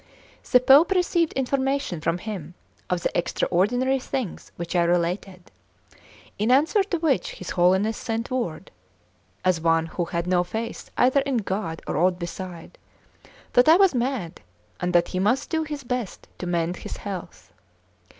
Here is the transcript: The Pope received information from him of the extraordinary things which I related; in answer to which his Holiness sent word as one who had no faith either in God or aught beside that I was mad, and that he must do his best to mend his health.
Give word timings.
The 0.51 0.59
Pope 0.59 0.93
received 0.93 1.31
information 1.33 2.01
from 2.01 2.17
him 2.17 2.55
of 2.89 3.03
the 3.03 3.15
extraordinary 3.15 3.99
things 3.99 4.51
which 4.55 4.75
I 4.75 4.81
related; 4.81 5.51
in 6.39 6.49
answer 6.49 6.81
to 6.85 6.97
which 6.97 7.33
his 7.33 7.51
Holiness 7.51 7.97
sent 7.97 8.31
word 8.31 8.71
as 9.45 9.61
one 9.61 9.85
who 9.85 10.05
had 10.05 10.25
no 10.25 10.43
faith 10.43 10.89
either 10.97 11.19
in 11.19 11.37
God 11.37 11.83
or 11.85 11.97
aught 11.97 12.17
beside 12.17 12.79
that 13.53 13.69
I 13.69 13.75
was 13.77 13.93
mad, 13.93 14.41
and 14.79 14.91
that 14.93 15.09
he 15.09 15.19
must 15.19 15.51
do 15.51 15.61
his 15.61 15.83
best 15.83 16.27
to 16.39 16.47
mend 16.47 16.77
his 16.77 16.97
health. 16.97 17.53